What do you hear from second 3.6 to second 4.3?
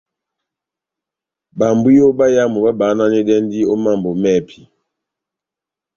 ó mambo